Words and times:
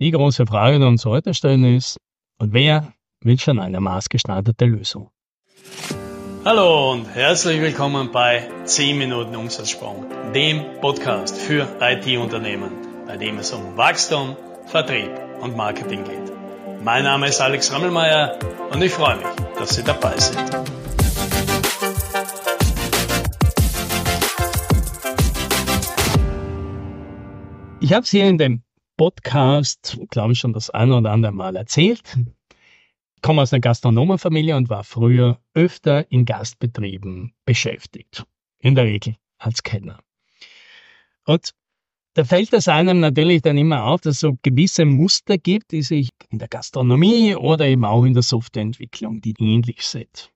Die 0.00 0.12
große 0.12 0.46
Frage, 0.46 0.78
die 0.78 0.84
uns 0.84 1.04
heute 1.04 1.34
stellen 1.34 1.64
ist, 1.64 1.98
und 2.38 2.52
wer 2.52 2.92
will 3.20 3.36
schon 3.36 3.58
eine 3.58 3.80
maßgeschneiderte 3.80 4.64
Lösung? 4.64 5.10
Hallo 6.44 6.92
und 6.92 7.06
herzlich 7.16 7.60
willkommen 7.60 8.12
bei 8.12 8.48
10 8.62 8.96
Minuten 8.96 9.34
Umsatzsprung, 9.34 10.06
dem 10.32 10.62
Podcast 10.80 11.36
für 11.36 11.66
IT-Unternehmen, 11.80 12.70
bei 13.08 13.16
dem 13.16 13.38
es 13.38 13.52
um 13.52 13.76
Wachstum, 13.76 14.36
Vertrieb 14.66 15.10
und 15.40 15.56
Marketing 15.56 16.04
geht. 16.04 16.32
Mein 16.84 17.02
Name 17.02 17.26
ist 17.26 17.40
Alex 17.40 17.72
Rammelmeier 17.72 18.38
und 18.70 18.80
ich 18.80 18.92
freue 18.92 19.16
mich, 19.16 19.26
dass 19.58 19.74
Sie 19.74 19.82
dabei 19.82 20.16
sind. 20.16 20.38
Ich 27.80 27.92
habe 27.92 28.04
es 28.04 28.10
hier 28.10 28.28
in 28.28 28.38
dem 28.38 28.62
Podcast, 28.98 29.96
glaube 30.10 30.32
ich, 30.32 30.40
schon 30.40 30.52
das 30.52 30.70
eine 30.70 30.96
oder 30.96 31.12
andere 31.12 31.32
Mal 31.32 31.56
erzählt. 31.56 32.02
Ich 33.14 33.22
komme 33.22 33.40
aus 33.40 33.52
einer 33.52 33.60
Gastronomenfamilie 33.60 34.56
und 34.56 34.68
war 34.68 34.84
früher 34.84 35.40
öfter 35.54 36.10
in 36.10 36.24
Gastbetrieben 36.24 37.32
beschäftigt. 37.46 38.26
In 38.58 38.74
der 38.74 38.84
Regel 38.84 39.16
als 39.38 39.62
Kellner. 39.62 40.00
Und 41.24 41.54
da 42.14 42.24
fällt 42.24 42.52
es 42.52 42.66
einem 42.66 42.98
natürlich 42.98 43.42
dann 43.42 43.56
immer 43.56 43.84
auf, 43.84 44.00
dass 44.00 44.16
es 44.16 44.20
so 44.20 44.36
gewisse 44.42 44.84
Muster 44.84 45.38
gibt, 45.38 45.70
die 45.70 45.82
sich 45.82 46.08
in 46.30 46.40
der 46.40 46.48
Gastronomie 46.48 47.36
oder 47.36 47.66
eben 47.66 47.84
auch 47.84 48.04
in 48.04 48.14
der 48.14 48.24
Softwareentwicklung, 48.24 49.20
die 49.20 49.34
ähnlich 49.38 49.82
sind. 49.82 50.32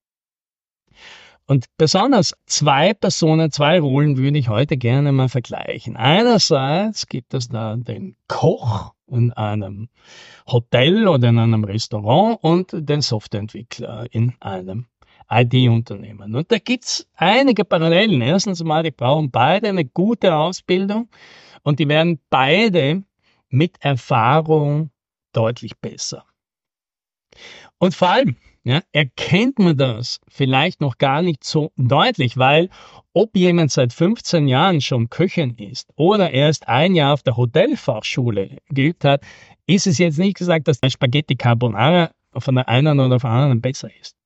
Und 1.47 1.67
besonders 1.77 2.35
zwei 2.47 2.95
Personen, 2.95 3.51
zwei 3.51 3.81
Rollen 3.81 4.17
würde 4.17 4.39
ich 4.39 4.49
heute 4.49 4.77
gerne 4.77 5.13
mal 5.13 5.29
vergleichen. 5.29 5.97
Einerseits 5.97 7.07
gibt 7.09 7.35
es 7.35 7.49
da 7.49 7.77
den 7.77 8.17
Koch 8.29 8.95
in 9.09 9.33
einem 9.33 9.89
Hotel 10.47 11.09
oder 11.09 11.29
in 11.29 11.39
einem 11.39 11.65
Restaurant 11.65 12.39
und 12.43 12.71
den 12.73 13.03
Softwareentwickler 13.03 14.07
in 14.11 14.35
einem 14.41 14.87
ID-Unternehmen. 15.31 16.35
Und 16.35 16.53
da 16.53 16.59
gibt's 16.59 17.07
einige 17.15 17.65
Parallelen. 17.65 18.21
Erstens 18.21 18.63
mal, 18.63 18.83
die 18.83 18.91
brauchen 18.91 19.31
beide 19.31 19.69
eine 19.69 19.85
gute 19.85 20.35
Ausbildung 20.35 21.09
und 21.63 21.79
die 21.79 21.89
werden 21.89 22.21
beide 22.31 23.03
mit 23.49 23.77
Erfahrung 23.81 24.91
deutlich 25.33 25.79
besser. 25.79 26.25
Und 27.79 27.95
vor 27.95 28.09
allem 28.11 28.37
ja, 28.65 28.81
erkennt 28.93 29.59
man 29.59 29.77
das 29.77 30.21
vielleicht 30.29 30.81
noch 30.81 30.99
gar 30.99 31.23
nicht 31.23 31.43
so 31.43 31.73
deutlich, 31.77 32.37
weil 32.37 32.71
ob 33.13 33.37
jemand 33.37 33.73
seit 33.73 33.93
15 33.93 34.47
Jahren 34.47 34.81
schon 34.81 35.11
Köchin 35.11 35.55
ist 35.57 35.91
oder 35.97 36.31
erst 36.31 36.69
ein 36.69 36.95
Jahr 36.95 37.15
auf 37.15 37.23
der 37.23 37.37
Hotelfachschule 37.37 38.59
geübt 38.69 39.05
hat, 39.05 39.23
ist 39.67 39.87
es 39.87 39.99
jetzt 39.99 40.19
nicht 40.19 40.37
gesagt, 40.37 40.69
dass 40.69 40.83
ein 40.83 40.91
Spaghetti 40.91 41.35
Carbonara 41.35 42.13
von 42.37 42.55
der 42.55 42.69
einen 42.69 43.01
oder 43.01 43.19
von 43.19 43.31
der 43.31 43.41
anderen 43.41 43.61
besser 43.61 43.91
ist. 44.01 44.17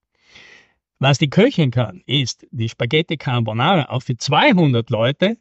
Was 0.98 1.18
die 1.18 1.30
Köchin 1.30 1.70
kann, 1.70 2.02
ist 2.06 2.46
die 2.50 2.68
Spaghetti 2.68 3.16
Carbonara 3.16 3.88
auch 3.90 4.02
für 4.02 4.16
200 4.16 4.90
Leute 4.90 5.36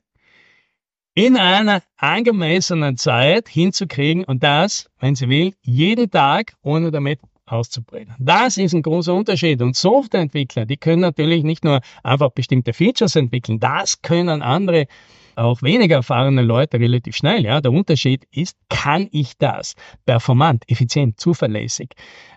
in 1.14 1.38
einer 1.38 1.82
angemessenen 1.98 2.98
Zeit 2.98 3.48
hinzukriegen 3.48 4.26
und 4.26 4.44
das, 4.44 4.90
wenn 5.00 5.16
sie 5.16 5.30
will, 5.30 5.54
jeden 5.62 6.10
Tag, 6.12 6.56
ohne 6.62 6.92
damit 6.92 7.20
auszubrennen. 7.46 8.16
Das 8.20 8.58
ist 8.58 8.74
ein 8.74 8.82
großer 8.82 9.14
Unterschied. 9.14 9.62
Und 9.62 9.76
Softwareentwickler, 9.76 10.66
die 10.66 10.78
können 10.78 11.02
natürlich 11.02 11.44
nicht 11.44 11.64
nur 11.64 11.82
einfach 12.04 12.32
bestimmte 12.32 12.74
Features 12.74 13.16
entwickeln, 13.16 13.60
das 13.60 14.02
können 14.02 14.42
andere 14.42 14.88
auch 15.36 15.62
weniger 15.62 15.98
erfahrene 15.98 16.42
Leute 16.42 16.80
relativ 16.80 17.16
schnell. 17.16 17.44
Ja, 17.44 17.62
der 17.62 17.72
Unterschied 17.72 18.26
ist, 18.32 18.58
kann 18.70 19.10
ich 19.12 19.38
das 19.38 19.76
performant, 20.06 20.64
effizient, 20.70 21.20
zuverlässig, 21.20 21.90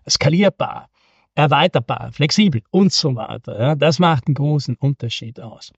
skalierbar, 0.08 0.88
erweiterbar, 1.34 2.10
flexibel 2.12 2.62
und 2.70 2.92
so 2.92 3.14
weiter. 3.14 3.58
Ja, 3.58 3.74
das 3.76 3.98
macht 3.98 4.26
einen 4.26 4.34
großen 4.34 4.76
Unterschied 4.76 5.40
aus. 5.40 5.72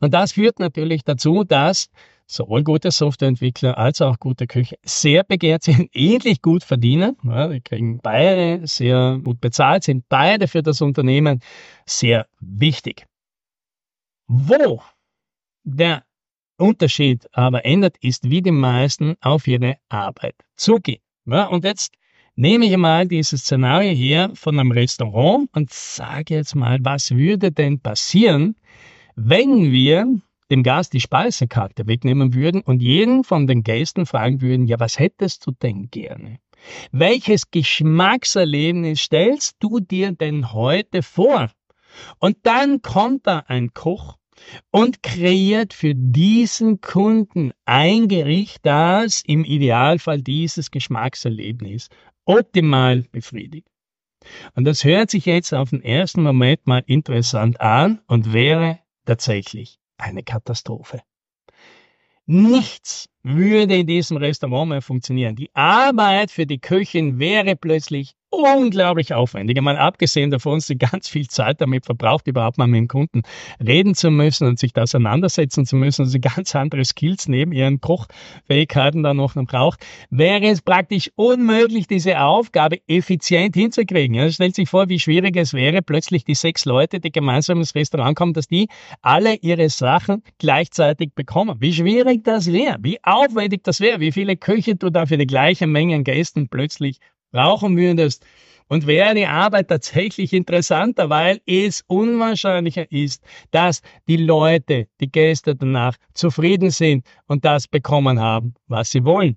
Und 0.00 0.14
das 0.14 0.32
führt 0.32 0.58
natürlich 0.58 1.04
dazu, 1.04 1.44
dass 1.44 1.90
sowohl 2.26 2.64
gute 2.64 2.90
Softwareentwickler 2.90 3.76
als 3.76 4.00
auch 4.00 4.18
gute 4.18 4.46
Köche 4.46 4.76
sehr 4.82 5.24
begehrt 5.24 5.64
sind, 5.64 5.90
ähnlich 5.94 6.42
gut 6.42 6.64
verdienen. 6.64 7.16
Ja, 7.24 7.48
die 7.48 7.60
kriegen 7.60 8.00
beide 8.02 8.66
sehr 8.66 9.20
gut 9.22 9.40
bezahlt, 9.40 9.84
sind 9.84 10.08
beide 10.08 10.48
für 10.48 10.62
das 10.62 10.80
Unternehmen 10.80 11.40
sehr 11.86 12.26
wichtig. 12.40 13.06
Wo 14.26 14.80
der 15.64 16.04
Unterschied 16.56 17.26
aber 17.32 17.64
ändert, 17.64 17.96
ist, 17.98 18.30
wie 18.30 18.40
die 18.40 18.52
meisten 18.52 19.16
auf 19.20 19.46
ihre 19.46 19.76
Arbeit 19.88 20.36
zugehen. 20.56 21.02
Ja, 21.26 21.46
und 21.46 21.64
jetzt 21.64 21.94
nehme 22.36 22.66
ich 22.66 22.76
mal 22.76 23.06
dieses 23.06 23.42
Szenario 23.42 23.92
hier 23.92 24.30
von 24.34 24.58
einem 24.58 24.70
Restaurant 24.70 25.48
und 25.52 25.72
sage 25.72 26.34
jetzt 26.34 26.54
mal, 26.54 26.78
was 26.82 27.10
würde 27.10 27.50
denn 27.50 27.80
passieren, 27.80 28.56
wenn 29.16 29.70
wir 29.72 30.06
dem 30.50 30.62
Gast 30.62 30.92
die 30.92 31.00
Speisekarte 31.00 31.86
wegnehmen 31.86 32.34
würden 32.34 32.60
und 32.60 32.82
jeden 32.82 33.24
von 33.24 33.46
den 33.46 33.62
Gästen 33.62 34.06
fragen 34.06 34.40
würden, 34.40 34.66
ja, 34.66 34.78
was 34.78 34.98
hättest 34.98 35.46
du 35.46 35.52
denn 35.52 35.88
gerne? 35.90 36.38
Welches 36.92 37.50
Geschmackserlebnis 37.50 39.00
stellst 39.00 39.56
du 39.60 39.80
dir 39.80 40.12
denn 40.12 40.52
heute 40.52 41.02
vor? 41.02 41.50
Und 42.18 42.36
dann 42.42 42.82
kommt 42.82 43.26
da 43.26 43.44
ein 43.46 43.72
Koch 43.72 44.16
und 44.70 45.02
kreiert 45.02 45.72
für 45.72 45.94
diesen 45.94 46.80
Kunden 46.80 47.52
ein 47.64 48.08
Gericht, 48.08 48.60
das 48.62 49.22
im 49.24 49.44
Idealfall 49.44 50.22
dieses 50.22 50.70
Geschmackserlebnis 50.70 51.88
optimal 52.24 53.04
befriedigt. 53.12 53.68
Und 54.54 54.64
das 54.64 54.84
hört 54.84 55.10
sich 55.10 55.26
jetzt 55.26 55.52
auf 55.52 55.70
den 55.70 55.82
ersten 55.82 56.22
Moment 56.22 56.66
mal 56.66 56.82
interessant 56.86 57.60
an 57.60 58.00
und 58.06 58.32
wäre 58.32 58.78
tatsächlich 59.04 59.78
eine 59.96 60.22
Katastrophe. 60.22 61.02
Nichts 62.26 63.08
würde 63.22 63.76
in 63.76 63.86
diesem 63.86 64.16
Restaurant 64.16 64.70
mehr 64.70 64.82
funktionieren. 64.82 65.36
Die 65.36 65.54
Arbeit 65.54 66.30
für 66.30 66.46
die 66.46 66.58
Köchin 66.58 67.18
wäre 67.18 67.54
plötzlich 67.56 68.14
unglaublich 68.34 69.14
aufwendig. 69.14 69.60
Mal 69.60 69.76
abgesehen 69.76 70.30
davon, 70.30 70.58
dass 70.58 70.66
sie 70.66 70.76
ganz 70.76 71.08
viel 71.08 71.28
Zeit 71.28 71.60
damit 71.60 71.84
verbraucht, 71.84 72.26
überhaupt 72.26 72.58
mal 72.58 72.66
mit 72.66 72.78
dem 72.78 72.88
Kunden 72.88 73.22
reden 73.64 73.94
zu 73.94 74.10
müssen 74.10 74.46
und 74.46 74.58
sich 74.58 74.72
da 74.72 74.82
auseinandersetzen 74.82 75.66
zu 75.66 75.76
müssen 75.76 76.06
sie 76.06 76.20
ganz 76.20 76.54
andere 76.54 76.84
Skills 76.84 77.28
neben 77.28 77.52
ihren 77.52 77.80
Kochfähigkeiten 77.80 79.02
dann 79.02 79.16
noch 79.16 79.34
braucht, 79.34 79.84
wäre 80.10 80.46
es 80.46 80.62
praktisch 80.62 81.10
unmöglich, 81.16 81.86
diese 81.86 82.20
Aufgabe 82.20 82.78
effizient 82.86 83.54
hinzukriegen. 83.54 84.14
Ja, 84.14 84.30
stellt 84.30 84.54
sich 84.54 84.68
vor, 84.68 84.88
wie 84.88 85.00
schwierig 85.00 85.36
es 85.36 85.52
wäre, 85.52 85.82
plötzlich 85.82 86.24
die 86.24 86.34
sechs 86.34 86.64
Leute, 86.64 87.00
die 87.00 87.12
gemeinsam 87.12 87.58
ins 87.58 87.74
Restaurant 87.74 88.16
kommen, 88.16 88.32
dass 88.32 88.48
die 88.48 88.68
alle 89.02 89.34
ihre 89.36 89.68
Sachen 89.68 90.22
gleichzeitig 90.38 91.14
bekommen. 91.14 91.56
Wie 91.60 91.72
schwierig 91.72 92.24
das 92.24 92.52
wäre, 92.52 92.78
wie 92.80 92.98
aufwendig 93.02 93.64
das 93.64 93.80
wäre, 93.80 94.00
wie 94.00 94.12
viele 94.12 94.36
Köche 94.36 94.76
du 94.76 94.90
da 94.90 95.06
für 95.06 95.18
die 95.18 95.26
gleiche 95.26 95.66
Menge 95.66 95.96
an 95.96 96.04
Gästen 96.04 96.48
plötzlich 96.48 96.98
brauchen 97.34 97.76
würdest. 97.76 98.24
Und 98.66 98.86
wäre 98.86 99.14
die 99.14 99.26
Arbeit 99.26 99.68
tatsächlich 99.68 100.32
interessanter, 100.32 101.10
weil 101.10 101.40
es 101.44 101.84
unwahrscheinlicher 101.86 102.90
ist, 102.90 103.22
dass 103.50 103.82
die 104.08 104.16
Leute, 104.16 104.86
die 105.00 105.12
Gäste 105.12 105.54
danach 105.54 105.96
zufrieden 106.14 106.70
sind 106.70 107.04
und 107.26 107.44
das 107.44 107.68
bekommen 107.68 108.18
haben, 108.18 108.54
was 108.66 108.90
sie 108.90 109.04
wollen. 109.04 109.36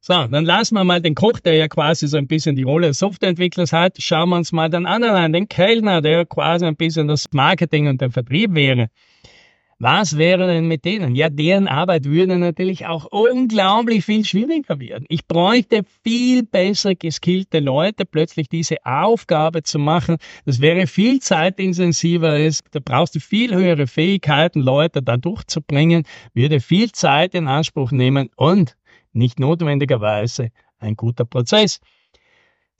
So, 0.00 0.14
dann 0.14 0.46
lassen 0.46 0.76
wir 0.76 0.84
mal 0.84 1.02
den 1.02 1.14
Koch, 1.14 1.40
der 1.40 1.56
ja 1.56 1.68
quasi 1.68 2.08
so 2.08 2.16
ein 2.16 2.26
bisschen 2.26 2.56
die 2.56 2.62
Rolle 2.62 2.86
des 2.86 3.00
Softwareentwicklers 3.00 3.74
hat. 3.74 3.96
Schauen 3.98 4.30
wir 4.30 4.36
uns 4.36 4.50
mal 4.50 4.70
den 4.70 4.86
anderen 4.86 5.16
an, 5.16 5.32
den 5.34 5.46
Kellner, 5.46 6.00
der 6.00 6.24
quasi 6.24 6.64
ein 6.64 6.76
bisschen 6.76 7.06
das 7.06 7.26
Marketing 7.32 7.86
und 7.86 8.00
der 8.00 8.10
Vertrieb 8.10 8.54
wäre. 8.54 8.88
Was 9.82 10.18
wäre 10.18 10.46
denn 10.46 10.68
mit 10.68 10.84
denen? 10.84 11.14
Ja, 11.14 11.30
deren 11.30 11.66
Arbeit 11.66 12.04
würde 12.04 12.36
natürlich 12.36 12.84
auch 12.84 13.06
unglaublich 13.06 14.04
viel 14.04 14.26
schwieriger 14.26 14.78
werden. 14.78 15.06
Ich 15.08 15.26
bräuchte 15.26 15.84
viel 16.04 16.42
besser 16.42 16.94
geskillte 16.94 17.60
Leute, 17.60 18.04
plötzlich 18.04 18.50
diese 18.50 18.76
Aufgabe 18.84 19.62
zu 19.62 19.78
machen. 19.78 20.18
Das 20.44 20.60
wäre 20.60 20.86
viel 20.86 21.20
zeitintensiver. 21.20 22.38
Da 22.72 22.80
brauchst 22.84 23.14
du 23.14 23.20
viel 23.20 23.54
höhere 23.54 23.86
Fähigkeiten, 23.86 24.60
Leute 24.60 25.00
da 25.02 25.16
durchzubringen, 25.16 26.04
würde 26.34 26.60
viel 26.60 26.92
Zeit 26.92 27.34
in 27.34 27.48
Anspruch 27.48 27.90
nehmen 27.90 28.28
und 28.36 28.76
nicht 29.14 29.40
notwendigerweise 29.40 30.50
ein 30.78 30.94
guter 30.94 31.24
Prozess. 31.24 31.80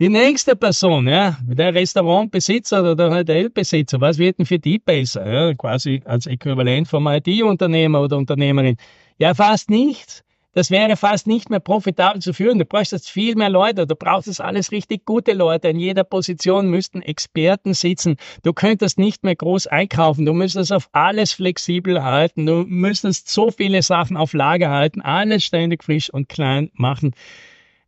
Die 0.01 0.09
nächste 0.09 0.57
Person, 0.57 1.07
ja, 1.09 1.37
der 1.43 1.75
Restaurantbesitzer 1.75 2.81
oder 2.81 2.97
der 2.97 3.19
Hotelbesitzer, 3.19 4.01
was 4.01 4.17
wird 4.17 4.39
denn 4.39 4.47
für 4.47 4.59
die 4.59 4.79
besser? 4.79 5.31
Ja, 5.31 5.53
quasi 5.53 6.01
als 6.07 6.27
Äquivalent 6.27 6.89
vom 6.89 7.07
IT-Unternehmer 7.07 8.01
oder 8.01 8.17
Unternehmerin. 8.17 8.79
Ja, 9.19 9.35
fast 9.35 9.69
nichts. 9.69 10.25
Das 10.55 10.71
wäre 10.71 10.97
fast 10.97 11.27
nicht 11.27 11.51
mehr 11.51 11.61
profitabel 11.61 12.23
zu 12.23 12.33
führen. 12.33 12.59
Du 12.59 12.65
bräuchtest 12.65 13.11
viel 13.11 13.37
mehr 13.37 13.51
Leute. 13.51 13.87
Du 13.87 13.95
brauchst 13.95 14.41
alles 14.41 14.73
richtig 14.73 15.05
gute 15.05 15.35
Leute. 15.35 15.69
In 15.69 15.79
jeder 15.79 16.05
Position 16.05 16.71
müssten 16.71 17.03
Experten 17.03 17.75
sitzen. 17.75 18.17
Du 18.43 18.55
könntest 18.55 18.99
nicht 18.99 19.23
mehr 19.23 19.37
groß 19.37 19.67
einkaufen. 19.67 20.25
Du 20.25 20.33
müsstest 20.33 20.73
auf 20.73 20.89
alles 20.93 21.35
flexibel 21.35 22.03
halten. 22.03 22.47
Du 22.47 22.65
müsstest 22.67 23.29
so 23.29 23.51
viele 23.51 23.83
Sachen 23.83 24.17
auf 24.17 24.33
Lager 24.33 24.71
halten. 24.71 25.03
Alles 25.03 25.45
ständig 25.45 25.85
frisch 25.85 26.09
und 26.09 26.31
klein 26.31 26.71
machen. 26.73 27.13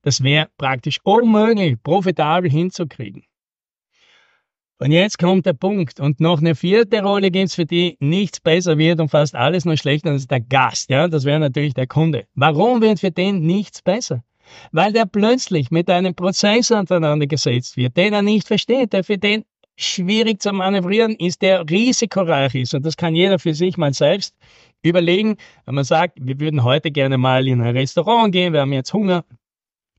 Das 0.02 0.22
wäre 0.22 0.48
praktisch 0.58 0.98
unmöglich, 1.04 1.82
profitabel 1.82 2.50
hinzukriegen. 2.50 3.24
Und 4.78 4.90
jetzt 4.90 5.16
kommt 5.16 5.46
der 5.46 5.52
Punkt. 5.52 6.00
Und 6.00 6.18
noch 6.18 6.40
eine 6.40 6.56
vierte 6.56 7.02
Rolle 7.02 7.30
gibt's 7.30 7.54
für 7.54 7.66
die 7.66 7.96
nichts 8.00 8.40
besser 8.40 8.78
wird 8.78 8.98
und 8.98 9.10
fast 9.10 9.36
alles 9.36 9.64
nur 9.64 9.76
schlechter, 9.76 10.10
das 10.10 10.22
ist 10.22 10.30
der 10.32 10.40
Gast. 10.40 10.90
Ja, 10.90 11.06
das 11.06 11.24
wäre 11.24 11.38
natürlich 11.38 11.74
der 11.74 11.86
Kunde. 11.86 12.26
Warum 12.34 12.80
wird 12.80 12.98
für 12.98 13.12
den 13.12 13.42
nichts 13.42 13.80
besser? 13.80 14.24
Weil 14.72 14.92
der 14.92 15.06
plötzlich 15.06 15.70
mit 15.70 15.88
einem 15.88 16.16
Prozess 16.16 16.72
auseinandergesetzt 16.72 17.76
wird, 17.76 17.96
den 17.96 18.12
er 18.12 18.22
nicht 18.22 18.48
versteht, 18.48 18.92
der 18.92 19.04
für 19.04 19.18
den 19.18 19.44
schwierig 19.76 20.42
zu 20.42 20.52
manövrieren 20.52 21.14
ist, 21.14 21.42
der 21.42 21.68
risikoreich 21.70 22.56
ist. 22.56 22.74
Und 22.74 22.84
das 22.84 22.96
kann 22.96 23.14
jeder 23.14 23.38
für 23.38 23.54
sich 23.54 23.76
mal 23.76 23.94
selbst 23.94 24.34
überlegen. 24.82 25.36
Wenn 25.64 25.76
man 25.76 25.84
sagt, 25.84 26.18
wir 26.20 26.40
würden 26.40 26.64
heute 26.64 26.90
gerne 26.90 27.18
mal 27.18 27.46
in 27.46 27.60
ein 27.60 27.76
Restaurant 27.76 28.32
gehen, 28.32 28.52
wir 28.52 28.62
haben 28.62 28.72
jetzt 28.72 28.92
Hunger, 28.92 29.24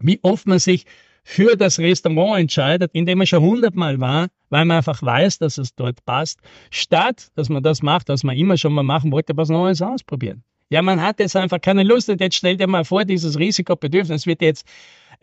wie 0.03 0.19
oft 0.21 0.45
man 0.47 0.59
sich 0.59 0.85
für 1.23 1.55
das 1.55 1.79
Restaurant 1.79 2.39
entscheidet, 2.39 2.91
indem 2.93 3.19
man 3.19 3.27
schon 3.27 3.41
hundertmal 3.41 3.99
war, 3.99 4.27
weil 4.49 4.65
man 4.65 4.77
einfach 4.77 5.01
weiß, 5.01 5.39
dass 5.39 5.57
es 5.57 5.73
dort 5.73 6.03
passt, 6.05 6.39
statt 6.69 7.29
dass 7.35 7.49
man 7.49 7.63
das 7.63 7.81
macht, 7.81 8.09
was 8.09 8.23
man 8.23 8.37
immer 8.37 8.57
schon 8.57 8.73
mal 8.73 8.83
machen 8.83 9.11
wollte, 9.11 9.35
was 9.35 9.49
Neues 9.49 9.81
ausprobieren. 9.81 10.43
Ja, 10.69 10.81
man 10.81 11.01
hat 11.01 11.19
jetzt 11.19 11.35
einfach 11.35 11.61
keine 11.61 11.83
Lust 11.83 12.09
und 12.09 12.19
jetzt 12.19 12.35
stell 12.35 12.57
dir 12.57 12.67
mal 12.67 12.83
vor, 12.83 13.05
dieses 13.05 13.37
Risikobedürfnis 13.37 14.25
wird 14.25 14.41
jetzt 14.41 14.67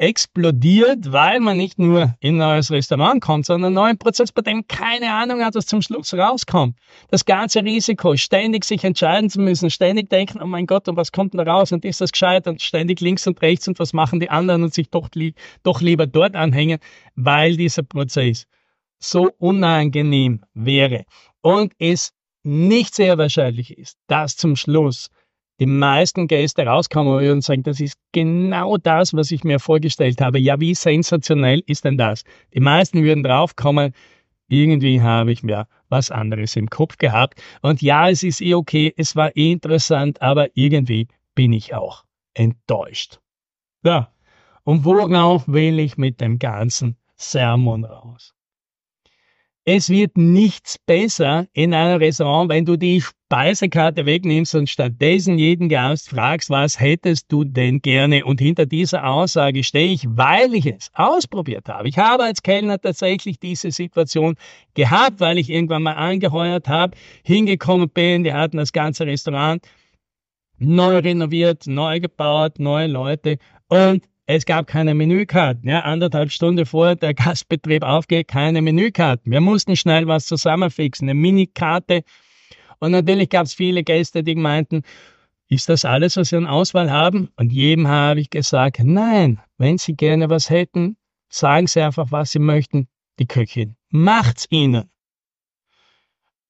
explodiert, 0.01 1.13
weil 1.13 1.41
man 1.41 1.59
nicht 1.59 1.79
nur 1.79 2.15
in 2.21 2.37
ein 2.37 2.39
neues 2.39 2.71
Restaurant 2.71 3.21
kommt, 3.21 3.45
sondern 3.45 3.67
einen 3.67 3.75
neuen 3.75 3.99
Prozess, 3.99 4.33
bei 4.33 4.41
dem 4.41 4.67
keine 4.67 5.13
Ahnung 5.13 5.45
hat, 5.45 5.55
was 5.55 5.67
zum 5.67 5.83
Schluss 5.83 6.15
rauskommt. 6.15 6.79
Das 7.11 7.27
ganze 7.27 7.63
Risiko, 7.63 8.17
ständig 8.17 8.65
sich 8.65 8.83
entscheiden 8.83 9.29
zu 9.29 9.41
müssen, 9.41 9.69
ständig 9.69 10.09
denken, 10.09 10.41
oh 10.41 10.47
mein 10.47 10.67
Gott, 10.67 10.89
und 10.89 10.97
was 10.97 11.13
kommt 11.13 11.35
da 11.35 11.43
raus 11.43 11.71
und 11.73 11.85
ist 11.85 12.01
das 12.01 12.13
gescheit 12.13 12.47
und 12.47 12.63
ständig 12.63 13.03
links 13.03 13.27
und 13.27 13.43
rechts 13.43 13.69
und 13.69 13.79
was 13.79 13.93
machen 13.93 14.21
die 14.21 14.31
anderen 14.31 14.63
und 14.63 14.73
sich 14.73 14.89
doch, 14.89 15.11
doch 15.63 15.81
lieber 15.83 16.07
dort 16.07 16.35
anhängen, 16.35 16.79
weil 17.15 17.59
dieser 17.59 17.83
Prozess 17.83 18.47
so 18.99 19.31
unangenehm 19.39 20.41
wäre 20.55 21.05
und 21.43 21.75
es 21.79 22.15
nicht 22.43 22.95
sehr 22.95 23.19
wahrscheinlich 23.19 23.77
ist, 23.77 23.99
dass 24.07 24.35
zum 24.37 24.57
Schluss 24.57 25.11
die 25.61 25.67
meisten 25.67 26.27
Gäste 26.27 26.65
rauskommen 26.65 27.31
und 27.31 27.45
sagen, 27.45 27.63
das 27.63 27.81
ist 27.81 27.99
genau 28.13 28.79
das, 28.79 29.13
was 29.13 29.31
ich 29.31 29.45
mir 29.45 29.61
vorgestellt 29.61 30.21
habe. 30.21 30.39
Ja, 30.39 30.59
wie 30.59 30.75
sensationell 30.75 31.63
ist 31.67 31.85
denn 31.85 31.99
das? 31.99 32.25
Die 32.55 32.61
meisten 32.61 33.05
würden 33.05 33.23
draufkommen, 33.23 33.93
irgendwie 34.49 35.03
habe 35.03 35.31
ich 35.31 35.43
mir 35.43 35.69
was 35.91 36.11
anderes 36.11 36.57
im 36.57 36.71
Kopf 36.71 36.97
gehabt. 36.97 37.41
Und 37.61 37.83
ja, 37.83 38.09
es 38.09 38.23
ist 38.23 38.41
eh 38.41 38.55
okay, 38.55 38.93
es 38.97 39.15
war 39.15 39.37
eh 39.37 39.53
interessant, 39.53 40.23
aber 40.23 40.49
irgendwie 40.55 41.09
bin 41.35 41.53
ich 41.53 41.75
auch 41.75 42.05
enttäuscht. 42.35 43.21
Ja, 43.85 44.13
und 44.65 44.85
worauf 44.85 45.47
will 45.47 45.79
ich 45.79 45.99
mit 45.99 46.21
dem 46.21 46.39
ganzen 46.39 46.97
Sermon 47.17 47.85
raus? 47.85 48.35
Es 49.73 49.89
wird 49.89 50.17
nichts 50.17 50.79
besser 50.85 51.47
in 51.53 51.73
einem 51.75 51.99
Restaurant, 51.99 52.51
wenn 52.51 52.65
du 52.65 52.77
die 52.77 53.01
Speisekarte 53.01 54.05
wegnimmst 54.05 54.57
und 54.57 54.69
stattdessen 54.69 55.39
jeden 55.39 55.69
Gast 55.69 56.11
fragst, 56.11 56.51
was 56.51 56.81
hättest 56.81 57.31
du 57.31 57.45
denn 57.45 57.81
gerne? 57.81 58.25
Und 58.25 58.41
hinter 58.41 58.67
dieser 58.67 59.07
Aussage 59.07 59.63
stehe 59.63 59.93
ich, 59.93 60.05
weil 60.09 60.57
ich 60.57 60.67
es 60.67 60.91
ausprobiert 60.95 61.69
habe. 61.69 61.89
Ich 61.89 61.99
habe 61.99 62.25
als 62.25 62.43
Kellner 62.43 62.81
tatsächlich 62.81 63.39
diese 63.39 63.71
Situation 63.71 64.35
gehabt, 64.75 65.21
weil 65.21 65.39
ich 65.39 65.49
irgendwann 65.49 65.85
mal 65.85 65.93
angeheuert 65.93 66.67
habe, 66.67 66.97
hingekommen 67.23 67.91
bin, 67.91 68.25
die 68.25 68.33
hatten 68.33 68.57
das 68.57 68.73
ganze 68.73 69.07
Restaurant 69.07 69.65
neu 70.59 70.99
renoviert, 70.99 71.69
neu 71.69 72.01
gebaut, 72.01 72.59
neue 72.59 72.89
Leute 72.89 73.39
und 73.69 74.03
es 74.37 74.47
gab 74.47 74.69
keine 74.69 74.95
Menükarten. 74.95 75.69
Ja, 75.69 75.81
anderthalb 75.81 76.31
Stunden 76.31 76.65
vor 76.65 76.95
der 76.95 77.15
Gastbetrieb 77.15 77.83
aufgeht, 77.83 78.29
keine 78.29 78.63
Menükarten. 78.63 79.33
Wir 79.33 79.41
mussten 79.41 79.75
schnell 79.75 80.07
was 80.07 80.27
zusammenfixen, 80.27 81.09
eine 81.09 81.19
Minikarte. 81.19 82.05
Und 82.79 82.93
natürlich 82.93 83.29
gab 83.29 83.47
es 83.47 83.55
viele 83.55 83.83
Gäste, 83.83 84.23
die 84.23 84.37
meinten, 84.37 84.83
ist 85.49 85.69
das 85.69 85.85
alles, 85.85 86.17
was 86.17 86.29
Sie 86.29 86.37
an 86.37 86.47
Auswahl 86.47 86.93
haben? 86.93 87.29
Und 87.37 87.53
jedem 87.53 87.89
habe 87.89 88.21
ich 88.21 88.31
gesagt, 88.31 88.79
nein, 88.85 89.41
wenn 89.59 89.79
Sie 89.79 89.95
gerne 89.95 90.31
was 90.31 90.49
hätten, 90.49 90.97
sagen 91.29 91.67
Sie 91.67 91.81
einfach, 91.81 92.13
was 92.13 92.31
Sie 92.31 92.39
möchten. 92.39 92.87
Die 93.19 93.27
Köchin 93.27 93.75
macht's 93.89 94.47
Ihnen. 94.51 94.91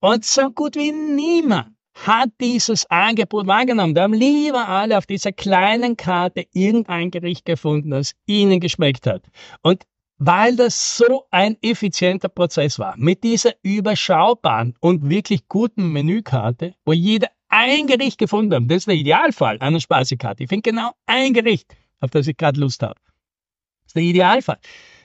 Und 0.01 0.27
so 0.27 0.51
gut 0.51 0.77
wie 0.77 0.93
niemand 0.93 1.75
hat 2.07 2.31
dieses 2.41 2.91
Angebot 2.91 3.47
wahrgenommen. 3.47 3.95
Da 3.95 4.03
haben 4.03 4.15
lieber 4.15 4.69
alle 4.69 4.99
auf 4.99 5.07
dieser 5.07 5.33
kleinen 5.33 5.97
Karte 5.97 6.47
irgendein 6.53 7.11
Gericht 7.11 7.45
gefunden, 7.45 7.91
das 7.91 8.15
ihnen 8.27 8.61
geschmeckt 8.61 9.07
hat. 9.07 9.23
Und 9.63 9.85
weil 10.19 10.55
das 10.57 10.99
so 10.99 11.25
ein 11.31 11.57
effizienter 11.63 12.29
Prozess 12.29 12.79
war, 12.79 12.95
mit 12.99 13.25
dieser 13.25 13.53
überschaubaren 13.63 14.75
und 14.81 15.09
wirklich 15.09 15.49
guten 15.49 15.93
Menükarte, 15.93 16.75
wo 16.85 16.93
jeder 16.93 17.29
ein 17.49 17.87
Gericht 17.87 18.19
gefunden 18.19 18.55
hat, 18.55 18.63
das 18.67 18.79
ist 18.79 18.89
der 18.89 18.97
Idealfall 18.97 19.59
einer 19.61 19.81
Speisekarte. 19.81 20.43
Ich 20.43 20.49
finde 20.49 20.71
genau 20.71 20.93
ein 21.07 21.33
Gericht, 21.33 21.75
auf 22.01 22.11
das 22.11 22.27
ich 22.27 22.37
gerade 22.37 22.61
Lust 22.61 22.83
habe. 22.83 23.01
Das 23.83 23.89
ist 23.89 23.97
der 23.97 24.03
Idealfall. 24.03 24.59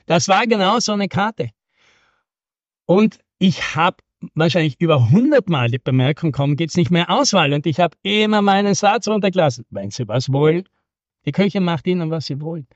Das 0.04 0.28
war 0.28 0.46
genau 0.46 0.78
so 0.80 0.92
eine 0.92 1.08
Karte. 1.08 1.50
Und 2.84 3.18
ich 3.38 3.74
habe 3.74 3.96
wahrscheinlich 4.34 4.80
über 4.80 5.10
hundertmal 5.10 5.70
die 5.70 5.78
Bemerkung 5.78 6.32
kommen, 6.32 6.56
geht's 6.56 6.76
nicht 6.76 6.90
mehr 6.90 7.10
Auswahl. 7.10 7.52
Und 7.52 7.66
ich 7.66 7.80
habe 7.80 7.96
immer 8.02 8.42
meinen 8.42 8.74
Satz 8.74 9.08
runtergelassen. 9.08 9.64
Wenn 9.70 9.90
Sie 9.90 10.08
was 10.08 10.32
wollen, 10.32 10.64
die 11.26 11.32
Köche 11.32 11.60
macht 11.60 11.86
Ihnen, 11.86 12.10
was 12.10 12.26
Sie 12.26 12.40
wollen. 12.40 12.66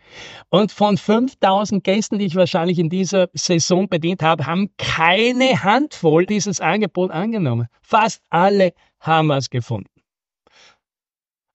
Und 0.48 0.72
von 0.72 0.96
5000 0.96 1.84
Gästen, 1.84 2.18
die 2.18 2.26
ich 2.26 2.34
wahrscheinlich 2.34 2.78
in 2.78 2.88
dieser 2.88 3.28
Saison 3.32 3.88
bedient 3.88 4.22
habe, 4.22 4.46
haben 4.46 4.70
keine 4.76 5.62
Handvoll 5.62 6.26
dieses 6.26 6.60
Angebot 6.60 7.10
angenommen. 7.12 7.68
Fast 7.80 8.22
alle 8.28 8.72
haben 8.98 9.28
was 9.28 9.50
gefunden. 9.50 9.90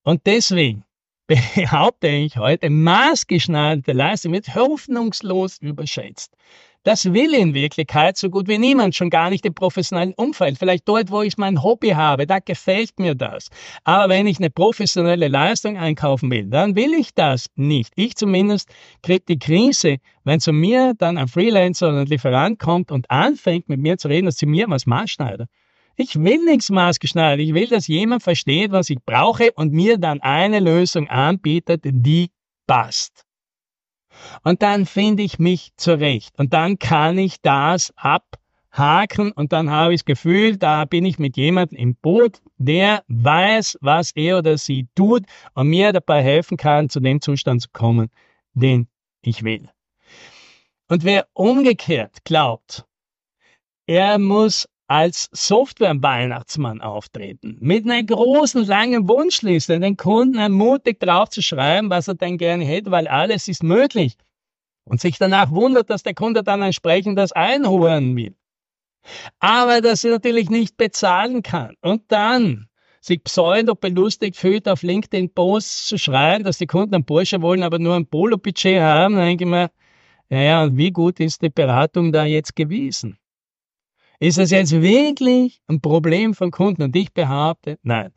Und 0.03 0.25
deswegen 0.25 0.85
behaupte 1.27 2.07
ich 2.07 2.37
heute, 2.37 2.69
maßgeschneiderte 2.69 3.91
Leistung 3.91 4.33
wird 4.33 4.55
hoffnungslos 4.55 5.57
überschätzt. 5.57 6.35
Das 6.85 7.03
will 7.13 7.33
in 7.33 7.55
Wirklichkeit 7.55 8.15
so 8.15 8.29
gut 8.29 8.47
wie 8.47 8.59
niemand, 8.59 8.93
schon 8.93 9.09
gar 9.09 9.31
nicht 9.31 9.43
im 9.43 9.55
professionellen 9.55 10.13
Umfeld. 10.13 10.59
Vielleicht 10.59 10.87
dort, 10.87 11.09
wo 11.09 11.23
ich 11.23 11.35
mein 11.35 11.63
Hobby 11.63 11.89
habe, 11.89 12.27
da 12.27 12.37
gefällt 12.37 12.99
mir 12.99 13.15
das. 13.15 13.49
Aber 13.83 14.07
wenn 14.07 14.27
ich 14.27 14.37
eine 14.37 14.51
professionelle 14.51 15.27
Leistung 15.27 15.79
einkaufen 15.79 16.29
will, 16.29 16.45
dann 16.45 16.75
will 16.75 16.93
ich 16.93 17.15
das 17.15 17.47
nicht. 17.55 17.91
Ich 17.95 18.15
zumindest 18.15 18.69
kriege 19.01 19.23
die 19.27 19.39
Krise, 19.39 19.97
wenn 20.25 20.39
zu 20.39 20.53
mir 20.53 20.93
dann 20.95 21.17
ein 21.17 21.27
Freelancer 21.27 21.89
oder 21.89 22.01
ein 22.01 22.05
Lieferant 22.05 22.59
kommt 22.59 22.91
und 22.91 23.09
anfängt 23.09 23.67
mit 23.67 23.79
mir 23.79 23.97
zu 23.97 24.07
reden, 24.07 24.27
dass 24.27 24.37
sie 24.37 24.45
mir 24.45 24.69
was 24.69 24.85
maßschneiden. 24.85 25.47
Ich 25.95 26.13
will 26.13 26.45
nichts 26.45 26.69
maßgeschneidert. 26.69 27.39
Ich 27.39 27.55
will, 27.55 27.67
dass 27.67 27.87
jemand 27.87 28.21
versteht, 28.21 28.71
was 28.71 28.91
ich 28.91 28.99
brauche 29.03 29.51
und 29.53 29.73
mir 29.73 29.97
dann 29.97 30.21
eine 30.21 30.59
Lösung 30.59 31.09
anbietet, 31.09 31.81
die 31.83 32.29
passt. 32.67 33.24
Und 34.45 34.61
dann 34.61 34.85
finde 34.85 35.23
ich 35.23 35.39
mich 35.39 35.71
zurecht. 35.75 36.37
Und 36.37 36.53
dann 36.53 36.77
kann 36.77 37.17
ich 37.17 37.41
das 37.41 37.91
abhaken 37.97 39.31
und 39.31 39.51
dann 39.51 39.71
habe 39.71 39.95
ich 39.95 40.01
das 40.01 40.05
Gefühl, 40.05 40.57
da 40.57 40.85
bin 40.85 41.03
ich 41.03 41.17
mit 41.17 41.35
jemandem 41.35 41.79
im 41.79 41.95
Boot, 41.95 42.43
der 42.57 43.03
weiß, 43.07 43.79
was 43.81 44.11
er 44.11 44.37
oder 44.37 44.59
sie 44.59 44.87
tut 44.93 45.23
und 45.55 45.69
mir 45.69 45.91
dabei 45.93 46.21
helfen 46.21 46.57
kann, 46.57 46.89
zu 46.89 46.99
dem 46.99 47.21
Zustand 47.21 47.63
zu 47.63 47.69
kommen, 47.73 48.11
den 48.53 48.87
ich 49.21 49.41
will. 49.41 49.67
Und 50.89 51.03
wer 51.03 51.27
umgekehrt 51.33 52.23
glaubt, 52.23 52.85
er 53.87 54.19
muss 54.19 54.69
als 54.85 55.27
Software-Weihnachtsmann 55.31 56.81
auftreten, 56.81 57.57
mit 57.61 57.85
einer 57.85 58.03
großen, 58.03 58.63
langen 58.63 59.09
Wunschliste, 59.09 59.79
den 59.79 59.97
Kunden 59.97 60.37
ermutigt 60.37 61.01
drauf 61.01 61.29
zu 61.29 61.41
schreiben, 61.41 61.89
was 61.89 62.07
er 62.07 62.13
denn 62.13 62.37
gerne 62.37 62.63
hätte, 62.63 62.91
weil 62.91 63.07
alles 63.07 63.47
ist 63.47 63.63
möglich. 63.63 64.15
Und 64.85 65.01
sich 65.01 65.17
danach 65.17 65.51
wundert, 65.51 65.89
dass 65.89 66.03
der 66.03 66.13
Kunde 66.13 66.43
dann 66.43 66.61
entsprechend 66.61 67.17
das 67.17 67.31
einholen 67.31 68.15
will. 68.15 68.35
Aber 69.39 69.81
dass 69.81 70.03
er 70.03 70.11
natürlich 70.11 70.49
nicht 70.49 70.77
bezahlen 70.77 71.43
kann. 71.43 71.75
Und 71.81 72.03
dann 72.09 72.67
sich 73.01 73.23
pseudo 73.23 73.75
belustigt 73.75 74.35
fühlt, 74.35 74.67
auf 74.67 74.81
LinkedIn 74.81 75.31
Posts 75.33 75.87
zu 75.87 75.97
schreiben, 75.97 76.43
dass 76.43 76.57
die 76.57 76.65
Kunden 76.65 76.95
einen 76.95 77.05
Porsche 77.05 77.41
wollen, 77.41 77.61
aber 77.61 77.77
nur 77.77 77.95
ein 77.95 78.07
Polo-Budget 78.07 78.79
haben, 78.79 79.15
dann 79.15 79.25
denke 79.25 79.43
ich 79.43 79.49
mir, 79.49 79.69
ja, 80.29 80.39
ja, 80.39 80.63
und 80.63 80.77
wie 80.77 80.91
gut 80.91 81.19
ist 81.19 81.43
die 81.43 81.49
Beratung 81.49 82.11
da 82.11 82.25
jetzt 82.25 82.55
gewesen? 82.55 83.19
Ist 84.19 84.39
es 84.39 84.49
jetzt 84.49 84.71
wirklich 84.71 85.61
ein 85.67 85.81
Problem 85.81 86.33
von 86.33 86.49
Kunden? 86.49 86.81
Und 86.81 86.95
ich 86.95 87.13
behaupte, 87.13 87.77
nein. 87.83 88.11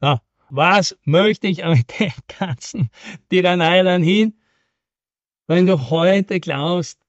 Ja, 0.00 0.22
Was 0.48 0.96
möchte 1.04 1.48
ich 1.48 1.62
mit 1.62 2.00
den 2.00 2.12
ganzen 2.38 2.88
Tiraneilern 3.28 4.02
hin, 4.02 4.39
wenn 5.50 5.66
du 5.66 5.90
heute 5.90 6.38
glaubst, 6.38 7.00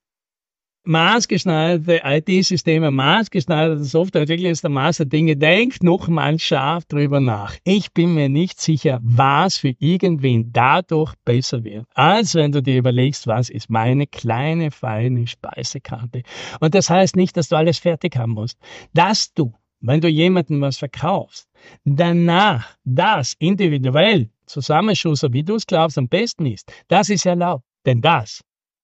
maßgeschneiderte 0.86 2.02
IT-Systeme, 2.04 2.90
maßgeschneiderte 2.90 3.84
Software, 3.84 4.28
wirklich 4.28 4.50
ist 4.50 4.64
der 4.64 4.72
Maß 4.72 4.98
der 4.98 5.06
Dinge. 5.06 5.38
Denk 5.38 5.84
noch 5.84 6.08
mal 6.08 6.40
scharf 6.40 6.86
drüber 6.86 7.20
nach. 7.20 7.56
Ich 7.66 7.94
bin 7.94 8.16
mir 8.16 8.30
nicht 8.30 8.60
sicher, 8.60 9.00
was 9.04 9.58
für 9.58 9.76
irgendwen 9.78 10.52
dadurch 10.52 11.14
besser 11.24 11.64
wird, 11.64 11.86
als 11.94 12.34
wenn 12.34 12.52
du 12.52 12.64
dir 12.64 12.80
überlegst, 12.80 13.28
was 13.28 13.48
ist 13.48 13.70
meine 13.70 14.08
kleine, 14.08 14.72
feine 14.72 15.28
Speisekarte. 15.28 16.24
Und 16.60 16.74
das 16.74 16.90
heißt 16.90 17.16
nicht, 17.16 17.38
dass 17.38 17.50
du 17.50 17.58
alles 17.58 17.78
fertig 17.78 18.16
haben 18.16 18.32
musst. 18.32 18.58
Dass 18.92 19.32
du, 19.36 19.54
wenn 19.82 20.02
du 20.02 20.08
jemandem 20.08 20.62
was 20.62 20.80
verkaufst, 20.80 21.48
danach 21.86 22.76
das 22.86 23.36
individuell 23.38 24.32
zusammenschusser, 24.48 25.32
wie 25.32 25.44
du 25.44 25.58
es 25.58 25.68
glaubst, 25.68 26.00
am 26.00 26.08
besten 26.08 26.48
ist, 26.48 26.74
das 26.88 27.12
ist 27.12 27.28
erlaubt. 27.28 27.66
Denn 27.86 28.02
das, 28.02 28.42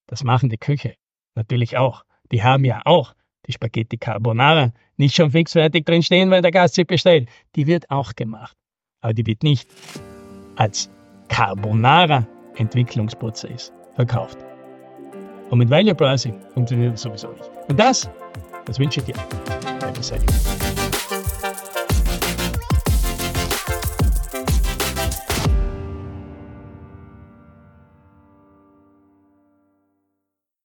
das 0.08 0.24
machen 0.24 0.50
die 0.50 0.58
Küche 0.58 0.96
natürlich 1.36 1.77
auch. 1.77 2.04
Die 2.32 2.42
haben 2.44 2.66
ja 2.66 2.82
auch 2.86 3.13
die 3.46 3.54
Spaghetti 3.54 3.98
Carbonara 3.98 4.74
nicht 4.98 5.16
schon 5.16 5.32
fixfertig 5.32 5.86
drin 5.86 6.04
stehen, 6.04 6.30
weil 6.32 6.42
der 6.42 6.51
Gast 6.51 6.75
sie 6.75 6.84
bestellt. 6.84 7.30
Die 7.56 7.66
wird 7.68 7.89
auch 7.89 8.13
gemacht. 8.16 8.58
Aber 9.01 9.13
die 9.13 9.25
wird 9.25 9.44
nicht 9.44 9.70
als 10.56 10.89
Carbonara-Entwicklungsprozess 11.30 13.72
verkauft. 13.96 14.38
Und 15.50 15.60
mit 15.60 15.70
Value 15.70 15.96
Pricing 15.96 16.38
funktioniert 16.54 16.92
das 16.94 17.04
sowieso 17.04 17.32
nicht. 17.32 17.50
Und 17.70 17.80
das, 17.80 18.10
das 18.66 18.77
wünsche 18.80 19.00
ich 19.00 19.06
dir. 19.06 19.16
Bye, 19.80 19.94